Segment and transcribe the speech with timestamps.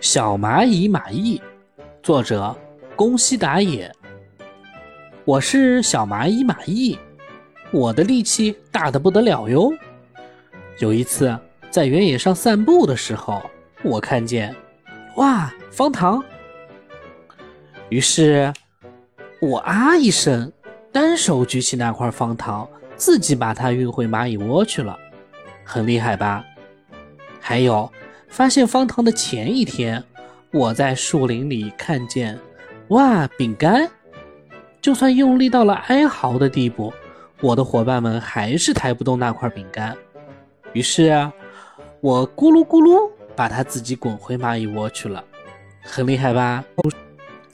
[0.00, 1.40] 小蚂蚁马毅，
[2.02, 2.56] 作者
[2.96, 3.94] 宫西达也。
[5.26, 6.98] 我是小蚂蚁马毅，
[7.70, 9.70] 我的力气大的不得了哟。
[10.78, 11.38] 有一次
[11.70, 13.42] 在原野上散步的时候，
[13.82, 14.56] 我看见，
[15.16, 16.24] 哇，方糖！
[17.90, 18.50] 于是，
[19.38, 20.50] 我啊一声，
[20.90, 24.98] 单手举起那块方糖，自己把它运回蚂蚁窝去了，
[25.62, 26.42] 很厉害吧？
[27.38, 27.92] 还有。
[28.30, 30.02] 发现方糖的前一天，
[30.52, 32.38] 我在树林里看见，
[32.88, 33.90] 哇，饼干！
[34.80, 36.92] 就算用力到了哀嚎的地步，
[37.40, 39.94] 我的伙伴们还是抬不动那块饼干。
[40.72, 41.10] 于是，
[42.00, 45.22] 我咕噜咕噜把它自己滚回蚂蚁窝去了，
[45.82, 46.64] 很厉害吧？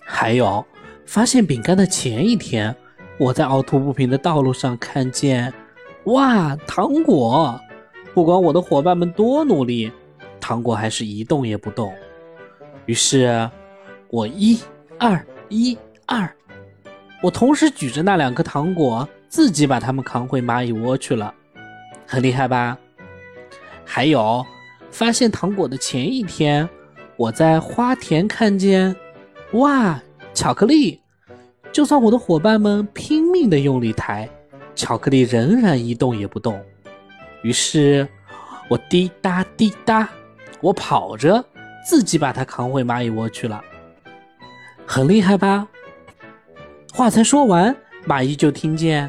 [0.04, 0.64] 还有，
[1.06, 2.76] 发现饼干的前一天，
[3.18, 5.52] 我在凹凸不平的道路上看见，
[6.04, 7.58] 哇，糖果！
[8.14, 9.90] 不管我的伙伴们多努力。
[10.46, 11.92] 糖果还是一动也不动，
[12.84, 13.50] 于是，
[14.10, 14.56] 我一、
[14.96, 16.32] 二、一、二，
[17.20, 21.34] 我同时举着那两颗糖果，自己把它们扛回蚂蚁窝去了，
[22.06, 22.78] 很厉害吧？
[23.84, 24.46] 还有，
[24.92, 26.68] 发现糖果的前一天，
[27.16, 28.94] 我在花田看见，
[29.54, 30.00] 哇，
[30.32, 31.00] 巧克力！
[31.72, 34.28] 就算我的伙伴们拼命的用力抬，
[34.76, 36.64] 巧克力仍然一动也不动。
[37.42, 38.06] 于是，
[38.68, 40.08] 我滴答滴答。
[40.66, 41.44] 我跑着，
[41.86, 43.62] 自己把它扛回蚂蚁窝去了，
[44.84, 45.68] 很厉害吧？
[46.92, 49.08] 话才说完，蚂蚁就听见。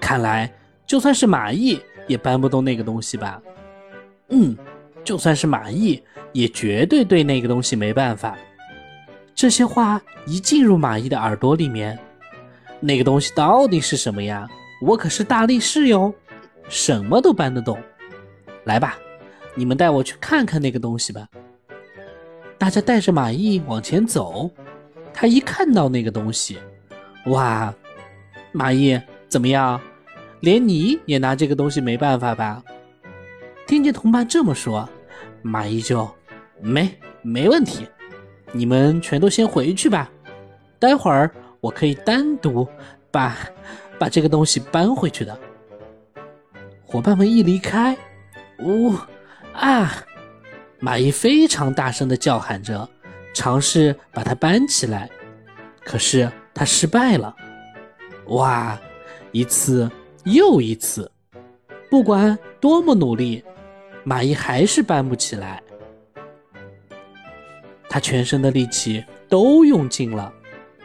[0.00, 0.52] 看来
[0.84, 3.40] 就算是蚂蚁也搬不动那个东西吧？
[4.30, 4.56] 嗯，
[5.04, 6.02] 就算是蚂蚁
[6.32, 8.36] 也绝对对那个东西没办法。
[9.32, 11.96] 这些话一进入蚂蚁的耳朵里面，
[12.80, 14.48] 那个东西到底是什么呀？
[14.82, 16.12] 我可是大力士哟，
[16.68, 17.78] 什么都搬得动。
[18.64, 18.98] 来吧。
[19.54, 21.28] 你们带我去看看那个东西吧。
[22.58, 24.50] 大家带着马毅往前走，
[25.12, 26.58] 他一看到那个东西，
[27.26, 27.74] 哇！
[28.52, 29.80] 马毅怎么样？
[30.40, 32.62] 连你也拿这个东西没办法吧？
[33.66, 34.88] 听见同伴这么说，
[35.42, 36.08] 马毅就
[36.60, 36.88] 没
[37.22, 37.86] 没问题。
[38.52, 40.10] 你们全都先回去吧，
[40.78, 41.30] 待会儿
[41.60, 42.66] 我可以单独
[43.10, 43.36] 把
[43.98, 45.36] 把这个东西搬回去的。
[46.86, 47.96] 伙伴们一离开，
[48.60, 48.94] 呜。
[49.54, 50.04] 啊！
[50.80, 52.88] 蚂蚁非常大声的叫喊着，
[53.32, 55.08] 尝试把它搬起来，
[55.84, 57.34] 可是它失败了。
[58.26, 58.78] 哇！
[59.32, 59.90] 一次
[60.24, 61.10] 又一次，
[61.90, 63.42] 不管多么努力，
[64.06, 65.62] 蚂蚁还是搬不起来。
[67.88, 70.32] 它全身的力气都用尽了，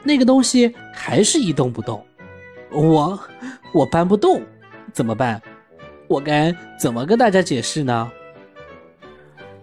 [0.04, 2.04] 那个东西还是一动不动。
[2.72, 3.20] 我
[3.74, 4.42] 我搬不动，
[4.94, 5.42] 怎么办？
[6.08, 8.12] 我该怎么跟大家解释呢？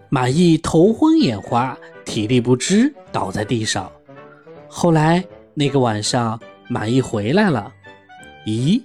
[0.09, 3.91] 马毅头昏眼花，体力不支，倒在地上。
[4.69, 5.23] 后来
[5.53, 7.71] 那个晚上，马毅回来了。
[8.45, 8.81] 咦，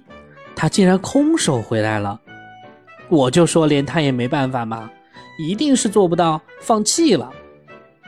[0.53, 2.19] 他竟然空手回来了！
[3.07, 4.91] 我就说连他也没办法嘛，
[5.39, 7.31] 一定是做不到，放弃了。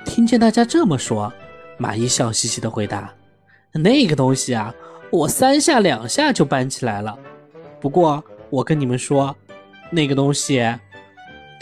[0.03, 1.31] 听见大家这么说，
[1.77, 3.13] 马毅笑嘻嘻的回答
[3.71, 4.73] ：“那个东西啊，
[5.09, 7.17] 我三下两下就搬起来了。
[7.79, 9.33] 不过我跟你们说，
[9.89, 10.61] 那个东西……”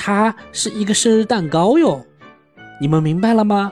[0.06, 2.06] 它是一个生日蛋糕哟，
[2.82, 3.72] 你们明白了吗？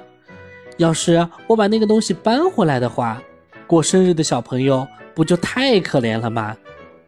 [0.78, 3.22] 要是我把那个东西搬回来的话，
[3.68, 6.56] 过生日的小朋友不就太可怜了吗？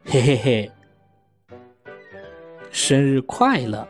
[0.03, 0.71] 嘿嘿嘿，
[2.69, 3.87] 生日快乐！